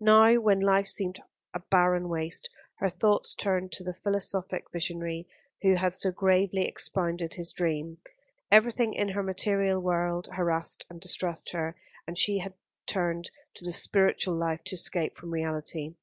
[0.00, 1.20] Now, when life seemed
[1.52, 5.28] a barren waste, her thoughts turned to the philosophic visionary
[5.60, 7.98] who had so gravely expounded his dream.
[8.50, 11.76] Everything in her material world harassed and distressed her,
[12.06, 12.42] and she
[12.86, 15.96] turned to the spiritual life to escape from reality.